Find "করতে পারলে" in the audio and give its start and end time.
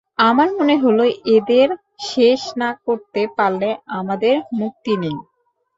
2.85-3.69